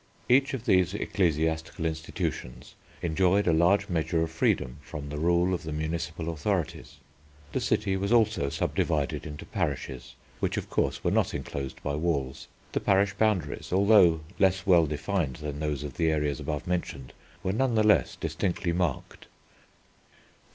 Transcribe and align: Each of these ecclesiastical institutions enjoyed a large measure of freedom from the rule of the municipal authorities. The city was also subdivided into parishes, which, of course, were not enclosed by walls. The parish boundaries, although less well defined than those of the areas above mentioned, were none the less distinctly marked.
Each 0.27 0.55
of 0.55 0.65
these 0.65 0.95
ecclesiastical 0.95 1.85
institutions 1.85 2.73
enjoyed 3.03 3.45
a 3.45 3.53
large 3.53 3.87
measure 3.87 4.23
of 4.23 4.31
freedom 4.31 4.77
from 4.81 5.09
the 5.09 5.19
rule 5.19 5.53
of 5.53 5.61
the 5.61 5.71
municipal 5.71 6.29
authorities. 6.31 6.97
The 7.51 7.61
city 7.61 7.95
was 7.97 8.11
also 8.11 8.49
subdivided 8.49 9.27
into 9.27 9.45
parishes, 9.45 10.15
which, 10.39 10.57
of 10.57 10.71
course, 10.71 11.03
were 11.03 11.11
not 11.11 11.35
enclosed 11.35 11.83
by 11.83 11.93
walls. 11.97 12.47
The 12.71 12.79
parish 12.79 13.13
boundaries, 13.13 13.71
although 13.71 14.21
less 14.39 14.65
well 14.65 14.87
defined 14.87 15.35
than 15.35 15.59
those 15.59 15.83
of 15.83 15.97
the 15.97 16.09
areas 16.09 16.39
above 16.39 16.65
mentioned, 16.65 17.13
were 17.43 17.53
none 17.53 17.75
the 17.75 17.85
less 17.85 18.15
distinctly 18.15 18.73
marked. 18.73 19.27